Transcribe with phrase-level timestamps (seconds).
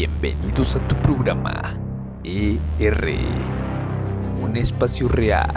[0.00, 1.76] Bienvenidos a tu programa
[2.24, 3.14] ER,
[4.42, 5.52] un espacio real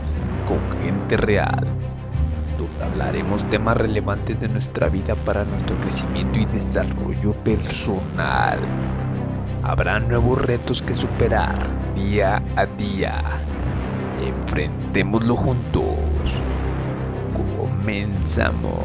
[0.46, 1.66] con gente real,
[2.58, 8.60] donde hablaremos temas relevantes de nuestra vida para nuestro crecimiento y desarrollo personal.
[9.64, 11.56] Habrá nuevos retos que superar
[11.96, 13.22] día a día.
[14.20, 16.44] Enfrentémoslo juntos.
[17.58, 18.84] Comenzamos.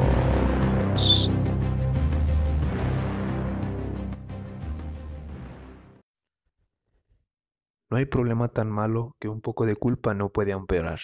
[7.90, 11.00] No hay problema tan malo que un poco de culpa no puede empeorar.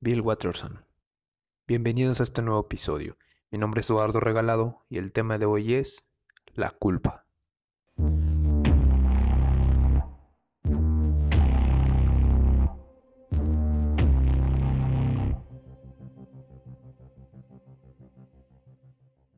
[0.00, 0.84] Bill Watterson.
[1.68, 3.16] Bienvenidos a este nuevo episodio.
[3.52, 6.04] Mi nombre es Eduardo Regalado y el tema de hoy es
[6.52, 7.26] la culpa.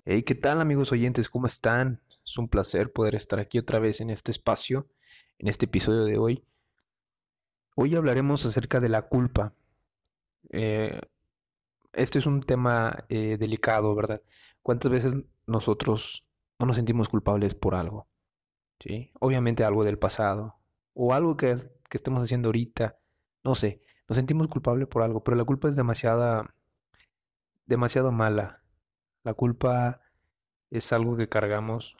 [0.06, 1.28] Hey, ¿qué tal amigos oyentes?
[1.28, 2.00] ¿Cómo están?
[2.25, 4.87] Es un placer poder estar aquí otra vez en este espacio,
[5.39, 6.43] en este episodio de hoy.
[7.75, 9.55] Hoy hablaremos acerca de la culpa.
[10.51, 11.01] Eh,
[11.92, 14.23] este es un tema eh, delicado, ¿verdad?
[14.62, 15.15] ¿Cuántas veces
[15.47, 16.27] nosotros
[16.59, 18.09] no nos sentimos culpables por algo?
[18.78, 19.11] ¿Sí?
[19.20, 20.59] Obviamente algo del pasado
[20.93, 21.56] o algo que,
[21.89, 22.98] que estemos haciendo ahorita.
[23.43, 26.55] No sé, nos sentimos culpables por algo, pero la culpa es demasiada,
[27.65, 28.62] demasiado mala.
[29.25, 30.03] La culpa
[30.70, 31.97] es algo que cargamos,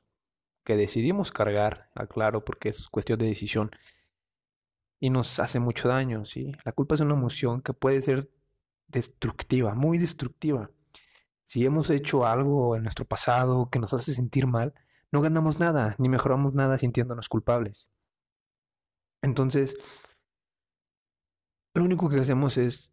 [0.65, 3.71] que decidimos cargar, aclaro, porque es cuestión de decisión
[5.03, 6.53] y nos hace mucho daño, ¿sí?
[6.65, 8.31] La culpa es una emoción que puede ser
[8.87, 10.71] destructiva, muy destructiva.
[11.43, 14.75] Si hemos hecho algo en nuestro pasado que nos hace sentir mal,
[15.11, 17.91] no ganamos nada, ni mejoramos nada sintiéndonos culpables.
[19.23, 19.75] Entonces,
[21.75, 22.93] lo único que hacemos es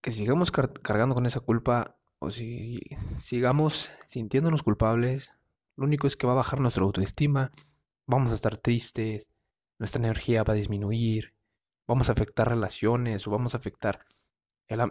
[0.00, 2.80] que sigamos cargando con esa culpa o si
[3.16, 5.32] sigamos sintiéndonos culpables,
[5.76, 7.52] lo único es que va a bajar nuestra autoestima,
[8.04, 9.30] vamos a estar tristes,
[9.80, 11.34] nuestra energía va a disminuir,
[11.88, 14.04] vamos a afectar relaciones o vamos a afectar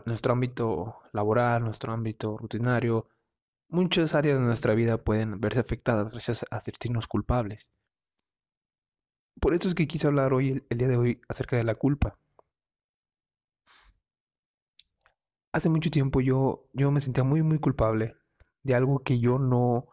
[0.06, 3.08] nuestro ámbito laboral, nuestro ámbito rutinario.
[3.70, 7.70] Muchas áreas de nuestra vida pueden verse afectadas gracias a sentirnos culpables.
[9.40, 12.18] Por eso es que quise hablar hoy, el día de hoy, acerca de la culpa.
[15.54, 18.16] Hace mucho tiempo yo, yo me sentía muy, muy culpable
[18.64, 19.88] de algo que yo no,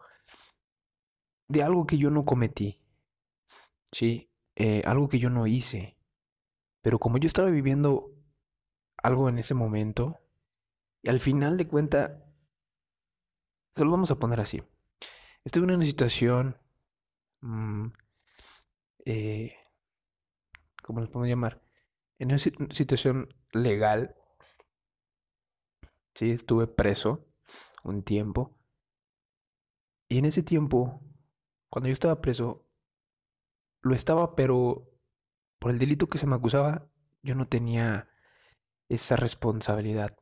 [1.47, 2.81] de algo que yo no cometí.
[3.91, 4.29] Sí,
[4.59, 5.97] eh, algo que yo no hice.
[6.81, 8.11] Pero como yo estaba viviendo
[8.97, 10.19] algo en ese momento,
[11.03, 12.25] y al final de cuenta,
[13.71, 14.63] se lo vamos a poner así.
[15.45, 16.57] Estuve en una situación,
[17.41, 17.87] mm,
[19.05, 19.55] eh,
[20.81, 21.61] ¿cómo lo podemos llamar?
[22.17, 24.15] En una situación legal.
[26.15, 27.27] Sí, estuve preso
[27.83, 28.57] un tiempo.
[30.09, 30.99] Y en ese tiempo,
[31.69, 32.66] cuando yo estaba preso,
[33.81, 34.87] lo estaba, pero
[35.59, 36.89] por el delito que se me acusaba,
[37.23, 38.09] yo no tenía
[38.89, 40.17] esa responsabilidad.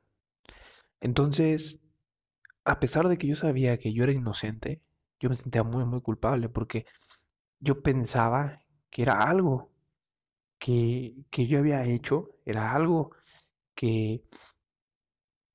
[1.02, 1.80] Entonces,
[2.66, 4.82] a pesar de que yo sabía que yo era inocente,
[5.20, 6.86] yo me sentía muy, muy culpable porque
[7.60, 8.62] yo pensaba
[8.92, 9.72] que era algo
[10.60, 13.12] que, que yo había hecho, era algo
[13.76, 14.24] que,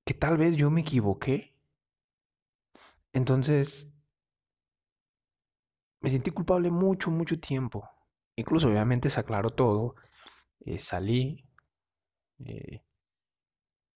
[0.04, 1.54] que tal vez yo me equivoqué.
[3.12, 3.88] Entonces,
[6.00, 7.88] me sentí culpable mucho, mucho tiempo.
[8.36, 9.94] Incluso obviamente se aclaró todo.
[10.60, 11.44] Eh, salí.
[12.44, 12.82] Eh,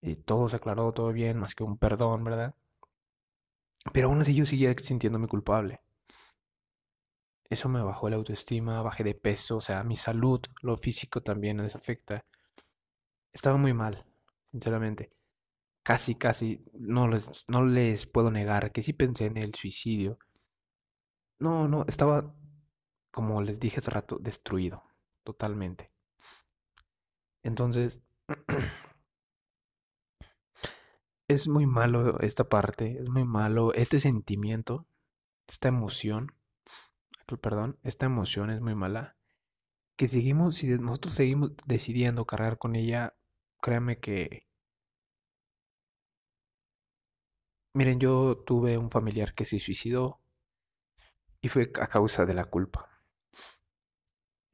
[0.01, 2.55] y todo se aclaró, todo bien, más que un perdón, ¿verdad?
[3.93, 5.81] Pero aún así yo seguía sintiéndome culpable.
[7.49, 11.63] Eso me bajó la autoestima, bajé de peso, o sea, mi salud, lo físico también
[11.63, 12.25] les afecta.
[13.33, 14.05] Estaba muy mal,
[14.45, 15.11] sinceramente.
[15.83, 20.19] Casi, casi, no les, no les puedo negar que sí pensé en el suicidio.
[21.45, 22.35] No, no, estaba
[23.11, 24.83] como les dije hace rato, destruido
[25.25, 25.93] totalmente.
[27.43, 28.01] Entonces,
[31.29, 34.87] es muy malo esta parte, es muy malo este sentimiento,
[35.47, 36.35] esta emoción,
[37.43, 39.15] perdón, esta emoción es muy mala.
[39.97, 43.15] Que seguimos, si nosotros seguimos decidiendo cargar con ella,
[43.61, 44.47] créanme que...
[47.75, 50.24] Miren, yo tuve un familiar que se suicidó
[51.45, 52.89] y fue a causa de la culpa.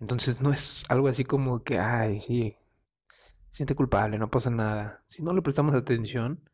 [0.00, 2.56] Entonces no es algo así como que, ay, sí,
[3.48, 5.04] siente culpable, no pasa nada.
[5.06, 6.50] Si no le prestamos atención,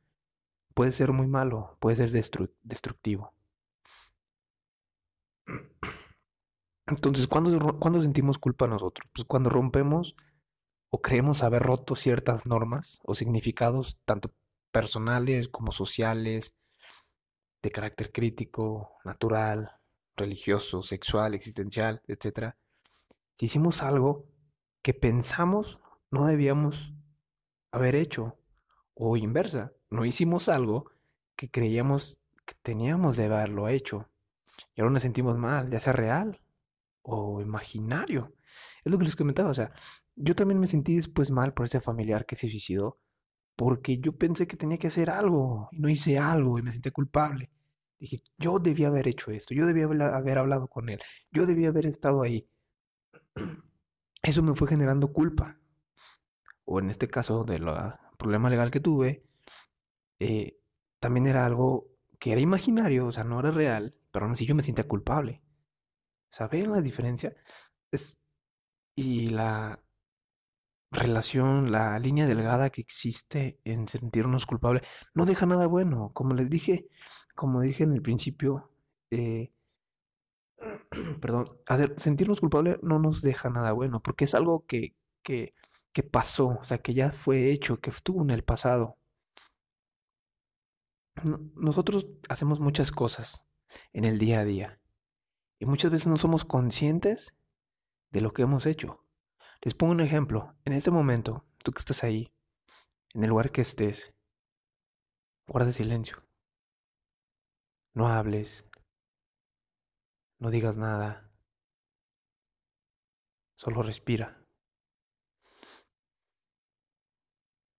[0.75, 3.33] puede ser muy malo, puede ser destructivo.
[6.87, 9.09] Entonces, ¿cuándo, ¿cuándo sentimos culpa nosotros?
[9.15, 10.17] Pues cuando rompemos
[10.91, 14.35] o creemos haber roto ciertas normas o significados, tanto
[14.71, 16.55] personales como sociales,
[17.63, 19.81] de carácter crítico, natural,
[20.17, 22.55] religioso, sexual, existencial, etc
[23.45, 24.27] hicimos algo
[24.83, 25.81] que pensamos
[26.11, 26.95] no debíamos
[27.73, 28.39] haber hecho,
[28.95, 30.91] o inversa, no hicimos algo
[31.37, 34.09] que creíamos que teníamos de haberlo hecho.
[34.75, 36.41] Y ahora nos sentimos mal, ya sea real
[37.03, 38.35] o imaginario.
[38.85, 39.73] Es lo que les comentaba, o sea,
[40.15, 42.99] yo también me sentí después mal por ese familiar que se suicidó,
[43.57, 46.91] porque yo pensé que tenía que hacer algo y no hice algo y me sentí
[46.91, 47.51] culpable.
[47.99, 51.01] Dije, yo debía haber hecho esto, yo debía haber hablado con él,
[51.31, 52.49] yo debía haber estado ahí.
[54.23, 55.59] Eso me fue generando culpa.
[56.65, 57.65] O en este caso del
[58.19, 59.25] problema legal que tuve,
[60.19, 60.59] eh,
[60.99, 61.89] también era algo
[62.19, 65.43] que era imaginario, o sea, no era real, pero aún así yo me sentía culpable.
[66.29, 67.35] ¿Saben la diferencia?
[67.91, 68.23] Es,
[68.97, 69.86] y la
[70.91, 74.83] relación, la línea delgada que existe en sentirnos culpables,
[75.15, 76.11] no deja nada bueno.
[76.15, 76.87] Como les dije,
[77.35, 78.71] como dije en el principio,
[79.11, 79.53] eh,
[81.21, 81.47] perdón,
[81.97, 85.55] sentirnos culpables no nos deja nada bueno, porque es algo que, que,
[85.93, 88.99] que pasó, o sea, que ya fue hecho, que estuvo en el pasado.
[91.55, 93.45] Nosotros hacemos muchas cosas
[93.93, 94.81] en el día a día
[95.59, 97.35] y muchas veces no somos conscientes
[98.11, 99.06] de lo que hemos hecho.
[99.63, 100.55] Les pongo un ejemplo.
[100.65, 102.33] En este momento, tú que estás ahí,
[103.15, 104.15] en el lugar que estés,
[105.47, 106.19] guarda silencio.
[107.95, 108.69] No hables.
[110.39, 111.31] No digas nada.
[113.57, 114.39] Solo respira.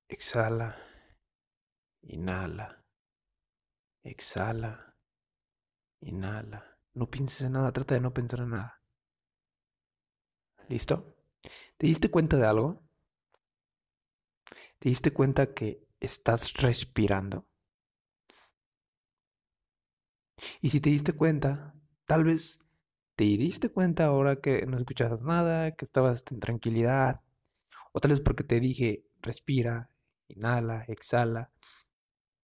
[0.10, 0.76] Exhala.
[2.02, 2.84] Inhala.
[4.04, 4.96] Exhala.
[6.02, 6.80] Inhala.
[6.96, 8.82] No pienses en nada, trata de no pensar en nada.
[10.68, 11.17] ¿Listo?
[11.78, 12.82] ¿Te diste cuenta de algo?
[14.80, 17.46] ¿Te diste cuenta que estás respirando?
[20.62, 21.74] Y si te diste cuenta,
[22.06, 22.60] tal vez
[23.16, 27.22] te diste cuenta ahora que no escuchabas nada, que estabas en tranquilidad,
[27.92, 29.90] o tal vez porque te dije, respira,
[30.28, 31.52] inhala, exhala,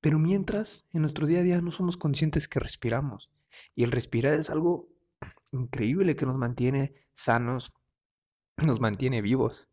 [0.02, 3.32] pero mientras, en nuestro día a día no somos conscientes que respiramos.
[3.74, 4.90] Y el respirar es algo
[5.52, 7.72] increíble que nos mantiene sanos,
[8.58, 9.68] nos mantiene vivos.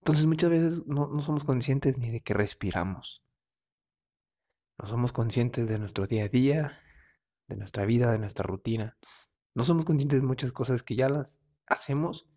[0.00, 3.24] Entonces muchas veces no, no somos conscientes ni de que respiramos.
[4.78, 6.78] No somos conscientes de nuestro día a día,
[7.48, 8.96] de nuestra vida, de nuestra rutina.
[9.54, 12.28] No somos conscientes de muchas cosas que ya las hacemos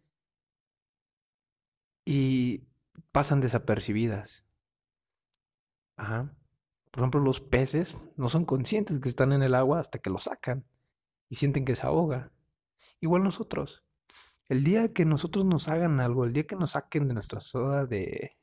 [2.06, 2.64] y
[3.12, 4.48] pasan desapercibidas.
[5.98, 6.36] Ajá.
[6.92, 10.18] Por ejemplo, los peces no son conscientes que están en el agua hasta que lo
[10.18, 10.66] sacan
[11.30, 12.32] y sienten que se ahoga.
[13.00, 13.84] Igual nosotros.
[14.50, 17.86] El día que nosotros nos hagan algo, el día que nos saquen de nuestra zona
[17.86, 18.36] de,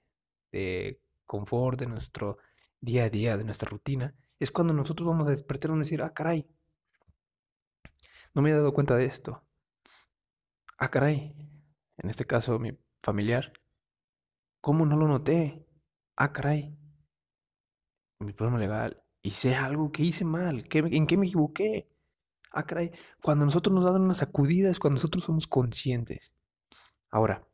[0.52, 2.38] de confort, de nuestro
[2.80, 6.14] día a día, de nuestra rutina, es cuando nosotros vamos a despertar y decir, ah,
[6.14, 6.48] caray,
[8.34, 9.42] no me he dado cuenta de esto.
[10.78, 11.34] Ah, caray,
[11.96, 13.52] en este caso mi familiar,
[14.60, 15.66] ¿cómo no lo noté?
[16.14, 16.78] Ah, caray,
[18.20, 21.88] mi problema legal, hice algo que hice mal, ¿en qué me equivoqué?
[22.56, 22.64] Ah,
[23.22, 26.32] cuando nosotros nos dan una sacudida es cuando nosotros somos conscientes.
[27.10, 27.46] Ahora,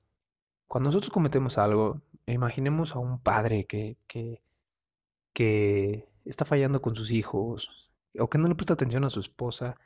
[0.69, 4.43] cuando nosotros cometemos algo, imaginemos a un padre que, que,
[5.33, 9.77] que está fallando con sus hijos o que no le presta atención a su esposa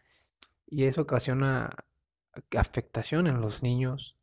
[0.66, 1.70] y eso ocasiona
[2.56, 4.18] afectación en los niños.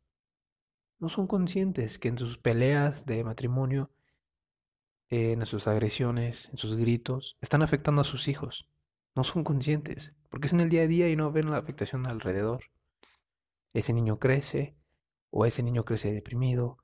[1.00, 3.90] No son conscientes que en sus peleas de matrimonio
[5.10, 8.68] en sus agresiones, en sus gritos, están afectando a sus hijos.
[9.14, 12.08] No son conscientes, porque es en el día a día y no ven la afectación
[12.08, 12.64] alrededor.
[13.72, 14.74] Ese niño crece,
[15.30, 16.78] o ese niño crece deprimido,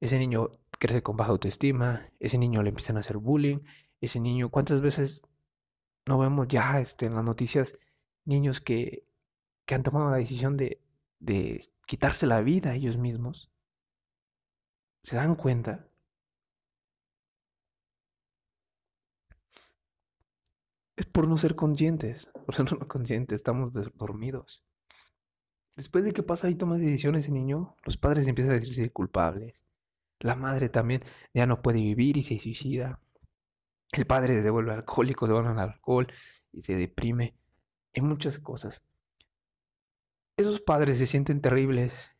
[0.00, 3.60] ese niño crece con baja autoestima, ese niño le empiezan a hacer bullying,
[4.02, 5.22] ese niño, ¿cuántas veces
[6.06, 7.78] no vemos ya este, en las noticias
[8.26, 9.06] niños que,
[9.64, 10.82] que han tomado la decisión de,
[11.20, 13.50] de quitarse la vida ellos mismos?
[15.02, 15.89] ¿Se dan cuenta?
[21.00, 22.30] Es por no ser conscientes.
[22.44, 24.62] Por ser no conscientes, estamos dormidos.
[25.74, 29.64] Después de que pasa y toma decisiones ese niño, los padres empiezan a decirse culpables.
[30.18, 31.00] La madre también
[31.32, 33.00] ya no puede vivir y se suicida.
[33.92, 36.06] El padre se devuelve alcohólico, se vuelve al alcohol
[36.52, 37.34] y se deprime.
[37.94, 38.84] Hay muchas cosas.
[40.36, 42.14] Esos padres se sienten terribles,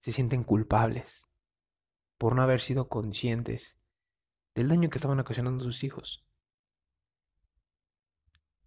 [0.00, 1.28] se sienten culpables
[2.18, 3.78] por no haber sido conscientes
[4.56, 6.26] del daño que estaban ocasionando a sus hijos.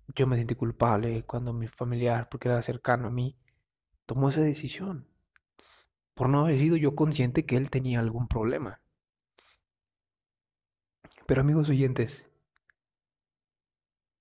[0.07, 3.37] Yo me sentí culpable cuando mi familiar, porque era cercano a mí,
[4.05, 5.07] tomó esa decisión.
[6.13, 8.81] Por no haber sido yo consciente que él tenía algún problema.
[11.25, 12.27] Pero amigos oyentes,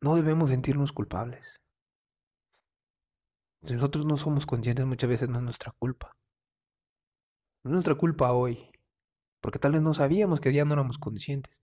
[0.00, 1.60] no debemos sentirnos culpables.
[3.62, 6.16] nosotros no somos conscientes muchas veces no es nuestra culpa.
[7.62, 8.70] No es nuestra culpa hoy,
[9.40, 11.62] porque tal vez no sabíamos que ya no éramos conscientes,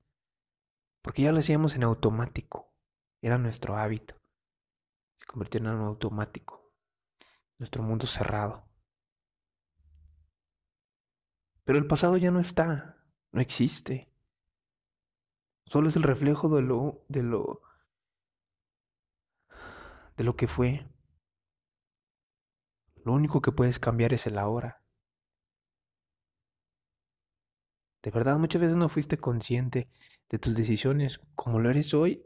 [1.02, 2.69] porque ya lo hacíamos en automático,
[3.22, 4.16] era nuestro hábito,
[5.16, 6.74] se convirtió en algo automático,
[7.58, 8.70] nuestro mundo cerrado.
[11.64, 12.98] Pero el pasado ya no está,
[13.32, 14.12] no existe.
[15.66, 17.62] Solo es el reflejo de lo, de lo,
[20.18, 20.90] de lo que fue.
[23.06, 24.84] Lo único que puedes cambiar es el ahora.
[28.02, 29.90] De verdad, muchas veces no fuiste consciente
[30.30, 32.26] de tus decisiones como lo eres hoy.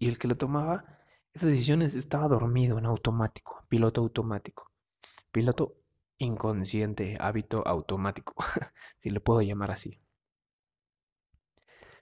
[0.00, 0.98] Y el que lo tomaba,
[1.34, 4.72] esas decisiones estaba dormido en automático, piloto automático.
[5.30, 5.76] Piloto
[6.16, 8.34] inconsciente, hábito automático,
[9.00, 10.00] si le puedo llamar así.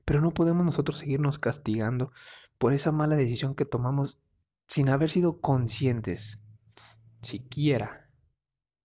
[0.04, 2.12] Pero no podemos nosotros seguirnos castigando
[2.56, 4.20] por esa mala decisión que tomamos
[4.68, 6.38] sin haber sido conscientes,
[7.22, 8.08] siquiera.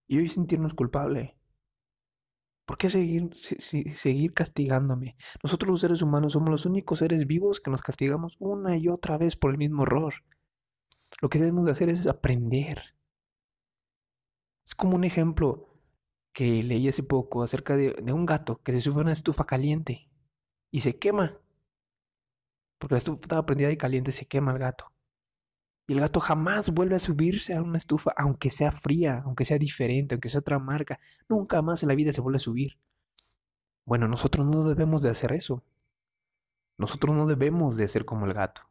[0.08, 1.38] Y hoy sentirnos culpable.
[2.66, 5.18] ¿Por qué seguir, seguir castigándome?
[5.44, 9.18] Nosotros los seres humanos somos los únicos seres vivos que nos castigamos una y otra
[9.18, 10.14] vez por el mismo error.
[11.22, 12.96] Lo que debemos de hacer es aprender.
[14.66, 15.74] Es como un ejemplo
[16.32, 20.10] que leí hace poco acerca de, un gato que se sube a una estufa caliente
[20.72, 21.38] y se quema.
[22.78, 24.93] Porque la estufa estaba prendida y caliente, se quema el gato.
[25.88, 29.58] Y el gato jamás vuelve a subirse a una estufa, aunque sea fría, aunque sea
[29.58, 31.00] diferente, aunque sea otra marca.
[31.28, 32.78] Nunca más en la vida se vuelve a subir.
[33.86, 35.64] Bueno, nosotros no debemos de hacer eso.
[36.78, 38.62] Nosotros no debemos de ser como el gato.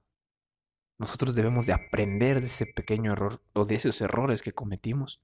[0.98, 5.20] Nosotros debemos de aprender de ese pequeño error o de esos errores que cometimos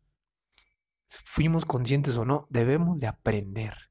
[1.09, 3.90] fuimos conscientes o no, debemos de aprender.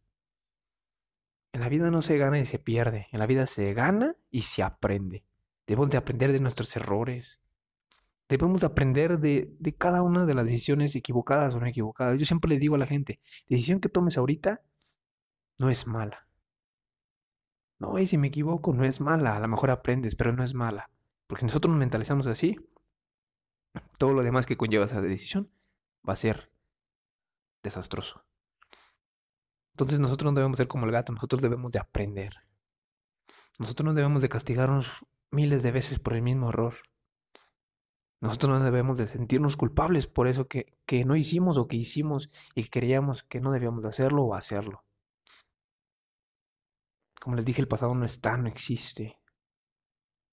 [1.51, 4.41] En la vida no se gana y se pierde, en la vida se gana y
[4.41, 5.23] se aprende.
[5.65, 7.41] Debemos de aprender de nuestros errores.
[8.29, 12.19] Debemos de aprender de, cada una de las decisiones equivocadas o no equivocadas.
[12.19, 14.61] Yo siempre le digo a la gente, decisión que tomes ahorita
[15.59, 16.27] no es mala.
[17.79, 19.37] No, y si me equivoco, no es mala.
[19.37, 20.89] A lo mejor aprendes, pero no es mala.
[21.27, 22.57] Porque nosotros nos mentalizamos así.
[23.97, 25.49] Todo lo demás que conlleva esa decisión
[26.07, 26.51] va a ser
[27.63, 28.25] desastroso.
[29.73, 32.33] Entonces nosotros no debemos ser como el gato, nosotros debemos de aprender.
[33.59, 36.75] Nosotros no debemos de castigarnos miles de veces por el mismo error.
[38.21, 42.29] Nosotros no debemos de sentirnos culpables por eso que, que no hicimos o que hicimos
[42.55, 44.83] y creíamos que no debíamos de hacerlo o hacerlo.
[47.21, 49.19] Como les dije, el pasado no está, no existe.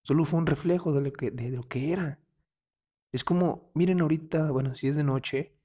[0.03, 2.21] Solo fue un reflejo de lo que, de lo que era.
[3.12, 5.57] Es como, miren ahorita, bueno, si es de noche,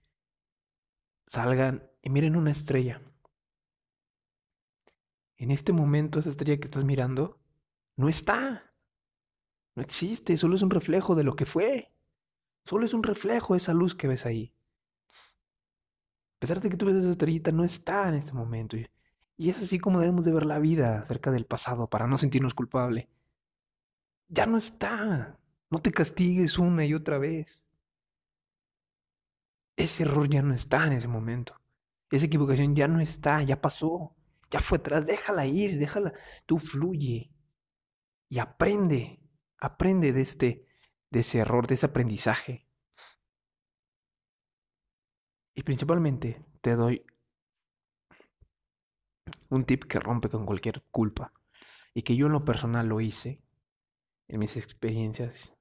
[1.28, 3.02] salgan y miren una estrella.
[5.38, 7.40] En este momento esa estrella que estás mirando
[7.96, 8.74] no está.
[9.76, 11.94] No existe, solo es un reflejo de lo que fue.
[12.70, 14.54] Solo es un reflejo de esa luz que ves ahí.
[16.36, 18.78] A pesar de que tú ves esa estrellita, no está en este momento.
[19.38, 22.54] Y es así como debemos de ver la vida acerca del pasado para no sentirnos
[22.54, 23.08] culpables.
[24.28, 25.40] Ya no está.
[25.72, 27.68] No te castigues una y otra vez.
[29.76, 31.60] Ese error ya no está en ese momento.
[32.12, 34.16] Esa equivocación ya no está, ya pasó,
[34.52, 35.08] ya fue atrás.
[35.08, 36.14] Déjala ir, déjala.
[36.46, 37.32] Tú fluye
[38.30, 39.20] y aprende,
[39.58, 40.69] aprende de este,
[41.12, 42.68] de ese error, de ese aprendizaje.
[45.56, 47.06] Y principalmente te doy
[49.50, 51.34] un tip que rompe con cualquier culpa
[51.94, 53.42] y que yo en lo personal lo hice
[54.28, 55.58] en mis experiencias,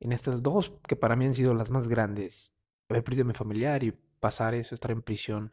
[0.00, 2.54] en estas dos que para mí han sido las más grandes
[2.88, 5.52] haber perdido a mi familiar y pasar eso, estar en prisión.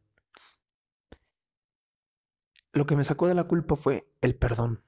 [2.73, 4.83] Lo que me sacó de la culpa fue el perdón.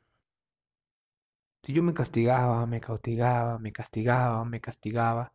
[1.63, 5.33] Si yo me castigaba, me castigaba, me castigaba, me castigaba,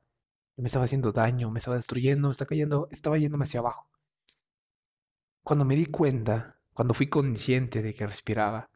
[0.57, 3.89] me estaba haciendo daño, me estaba destruyendo, me estaba cayendo, estaba yéndome hacia abajo.
[5.45, 8.69] Cuando me di cuenta, cuando fui consciente de que respiraba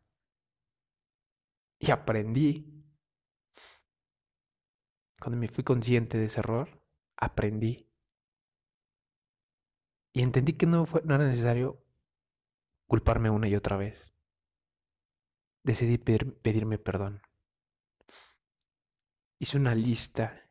[1.80, 2.84] y aprendí,
[5.20, 6.68] cuando me fui consciente de ese error,
[7.16, 7.88] aprendí
[10.12, 11.82] y entendí que no, fue, no era necesario
[12.88, 14.12] culparme una y otra vez.
[15.62, 17.22] Decidí pedirme perdón.
[19.40, 20.50] Hice una lista.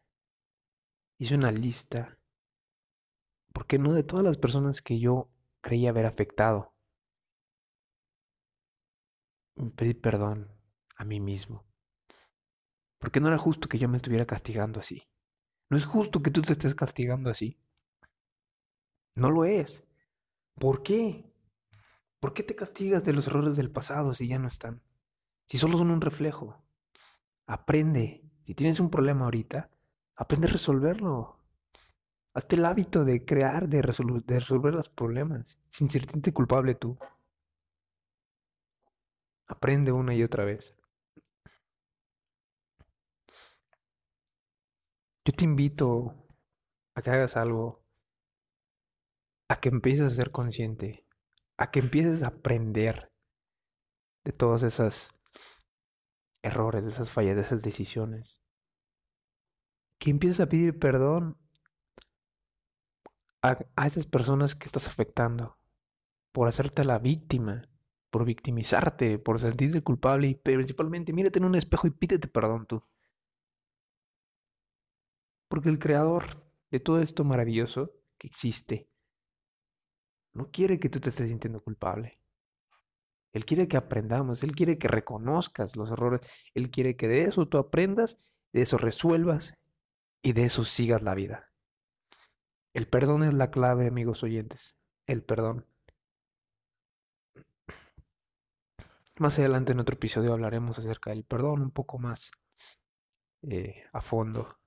[1.20, 2.18] Hice una lista.
[3.54, 5.30] Porque no de todas las personas que yo
[5.62, 6.74] creía haber afectado.
[9.56, 10.50] Me pedí perdón
[10.96, 11.66] a mí mismo.
[12.98, 15.04] Porque no era justo que yo me estuviera castigando así.
[15.70, 17.60] No es justo que tú te estés castigando así.
[19.16, 19.84] No lo es.
[20.56, 21.30] ¿Por qué?
[22.22, 24.82] ¿Por qué te castigas de los errores del pasado si ya no están?
[25.46, 26.64] Si solo son un reflejo.
[27.48, 28.27] Aprende.
[28.48, 29.70] Si tienes un problema ahorita,
[30.16, 31.38] aprende a resolverlo.
[32.34, 36.98] Hazte el hábito de crear, de, de resolver los problemas, sin sentirte culpable tú.
[39.48, 40.74] Aprende una y otra vez.
[45.26, 46.16] Yo te invito
[46.96, 47.84] a que hagas algo,
[49.50, 51.06] a que empieces a ser consciente,
[51.58, 53.12] a que empieces a aprender
[54.24, 55.17] de todas esas
[56.42, 58.42] errores, de esas fallas, de esas decisiones.
[60.00, 61.38] Que empieces a pedir perdón
[63.42, 65.58] a, a esas personas que estás afectando
[66.32, 67.68] por hacerte la víctima
[68.10, 72.84] por victimizarte, por sentirte culpable y principalmente mírate en un espejo y pídete perdón tú.
[75.50, 76.24] Porque el creador
[76.72, 78.90] de todo esto maravilloso que existe
[80.34, 82.20] no quiere que tú te estés sintiendo culpable.
[83.38, 86.22] Él quiere que aprendamos, Él quiere que reconozcas los errores,
[86.56, 89.54] Él quiere que de eso tú aprendas, de eso resuelvas
[90.24, 91.52] y de eso sigas la vida.
[92.74, 94.76] El perdón es la clave, amigos oyentes.
[95.06, 95.68] El perdón.
[99.20, 102.32] Más adelante en otro episodio hablaremos acerca del perdón un poco más
[103.44, 104.58] eh, a fondo.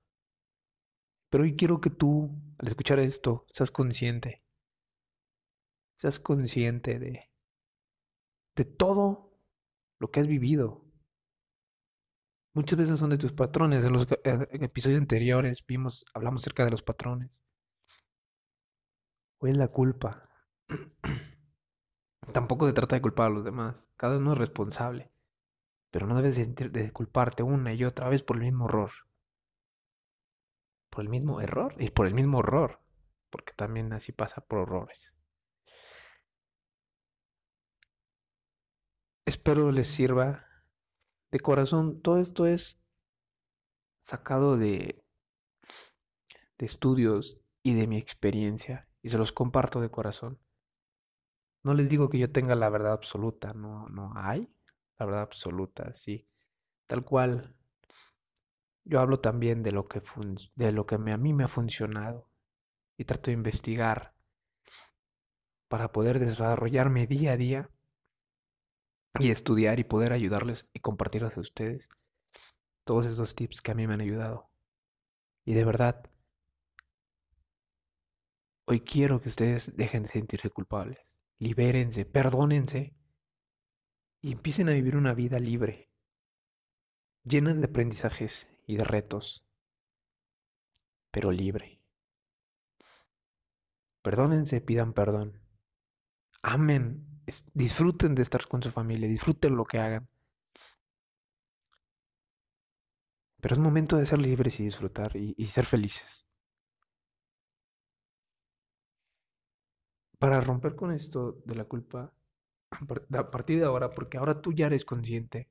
[1.29, 4.41] Pero hoy quiero que tú, al escuchar esto, seas consciente.
[5.97, 7.30] Seas consciente de,
[8.55, 9.31] de todo
[9.99, 10.83] lo que has vivido.
[12.53, 13.85] Muchas veces son de tus patrones.
[13.85, 14.07] En los
[14.51, 17.41] episodios anteriores vimos, hablamos acerca de los patrones.
[19.39, 20.29] Hoy es la culpa.
[22.33, 23.89] Tampoco se trata de culpar a los demás.
[23.95, 25.11] Cada uno es responsable.
[25.91, 28.91] Pero no debes de, culparte una y otra vez por el mismo error.
[30.89, 32.81] Por el mismo error y por el mismo horror.
[33.29, 35.20] Porque también así pasa por horrores.
[39.31, 40.45] Espero les sirva
[41.31, 42.01] de corazón.
[42.01, 42.83] Todo esto es
[43.97, 45.05] sacado de,
[46.57, 48.89] de estudios y de mi experiencia.
[49.01, 50.37] Y se los comparto de corazón.
[51.63, 54.53] No les digo que yo tenga la verdad absoluta, no, no hay
[54.99, 56.27] la verdad absoluta, sí.
[56.85, 57.55] Tal cual.
[58.83, 60.01] Yo hablo también de lo que,
[60.55, 62.29] de lo que a mí me ha funcionado
[62.97, 64.13] y trato de investigar
[65.69, 67.71] para poder desarrollarme día a día
[69.19, 71.89] y estudiar y poder ayudarles y compartirles a ustedes
[72.83, 74.49] todos esos tips que a mí me han ayudado.
[75.45, 76.03] Y de verdad,
[78.65, 82.95] hoy quiero que ustedes dejen de sentirse culpables libérense, perdónense
[84.21, 85.89] y empiecen a vivir una vida libre,
[87.23, 89.43] llena de aprendizajes y de retos,
[91.09, 91.81] pero libre.
[94.03, 95.41] Perdónense, pidan perdón.
[96.43, 97.10] Amen,
[97.53, 100.07] disfruten de estar con su familia, disfruten lo que hagan.
[103.41, 106.25] Pero es momento de ser libres y disfrutar y, y ser felices.
[110.21, 112.13] para romper con esto de la culpa
[113.17, 115.49] a partir de ahora, porque ahora tú ya eres consciente.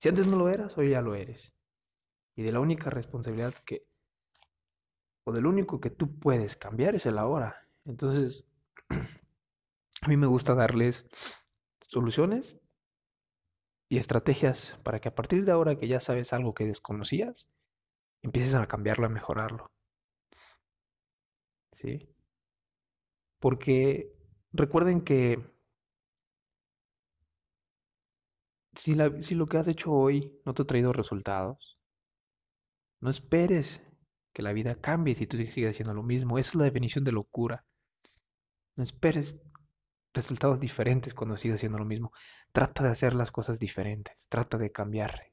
[0.00, 1.54] Si antes no lo eras, hoy ya lo eres.
[2.34, 3.86] Y de la única responsabilidad que,
[5.24, 7.68] o del único que tú puedes cambiar es el ahora.
[7.84, 8.48] Entonces,
[10.04, 11.06] a mí me gusta darles
[11.80, 12.58] soluciones
[13.88, 17.48] y estrategias para que a partir de ahora que ya sabes algo que desconocías,
[18.22, 19.70] empieces a cambiarlo, a mejorarlo.
[21.72, 22.08] ¿Sí?
[23.40, 24.12] Porque
[24.52, 25.38] recuerden que
[28.74, 31.78] si, lo que has hecho hoy no te ha traído resultados,
[33.00, 33.82] no esperes
[34.32, 36.38] que la vida cambie si tú sigues haciendo lo mismo.
[36.38, 37.64] Esa es la definición de locura.
[38.76, 39.36] No esperes
[40.14, 42.12] resultados diferentes cuando sigues haciendo lo mismo.
[42.52, 44.26] Trata de hacer las cosas diferentes.
[44.28, 45.32] Trata de cambiar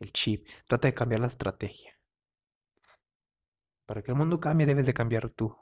[0.00, 0.48] el chip.
[0.66, 1.92] Trata de cambiar la estrategia.
[3.84, 5.56] Para que el mundo cambie debes de cambiar tú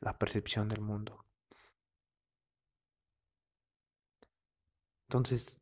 [0.00, 1.24] la percepción del mundo.
[5.08, 5.60] Entonces,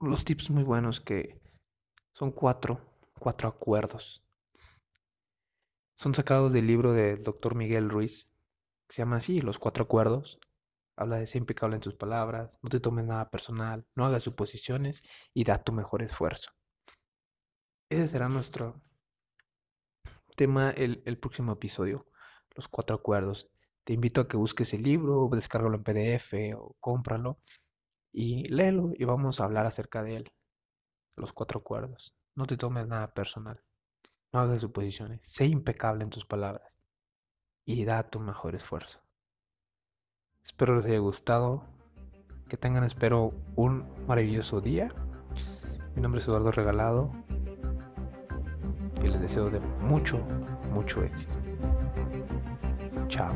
[0.00, 1.40] los tips muy buenos que
[2.12, 2.80] son cuatro,
[3.18, 4.22] cuatro acuerdos.
[5.94, 8.28] Son sacados del libro del doctor Miguel Ruiz,
[8.88, 10.38] se llama así, Los Cuatro Acuerdos.
[10.96, 15.02] Habla de ser impecable en tus palabras, no te tomes nada personal, no hagas suposiciones
[15.34, 16.50] y da tu mejor esfuerzo.
[17.90, 18.80] Ese será nuestro
[20.36, 22.06] tema el, el próximo episodio
[22.56, 23.48] los cuatro acuerdos.
[23.84, 27.38] Te invito a que busques el libro, descárgalo en PDF o cómpralo
[28.12, 30.32] y léelo y vamos a hablar acerca de él.
[31.16, 32.14] Los cuatro acuerdos.
[32.34, 33.62] No te tomes nada personal.
[34.32, 35.20] No hagas suposiciones.
[35.22, 36.75] Sé impecable en tus palabras
[37.66, 39.00] y da tu mejor esfuerzo.
[40.42, 41.64] Espero les haya gustado.
[42.48, 44.86] Que tengan, espero, un maravilloso día.
[45.96, 47.10] Mi nombre es Eduardo Regalado.
[49.02, 50.18] y les deseo de mucho,
[50.72, 51.38] mucho éxito.
[53.08, 53.34] Chao.